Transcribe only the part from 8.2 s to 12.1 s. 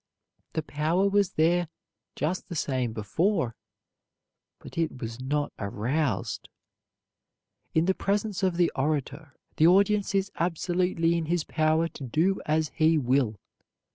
of the orator, the audience is absolutely in his power to